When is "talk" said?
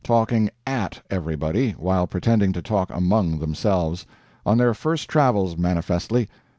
2.63-2.89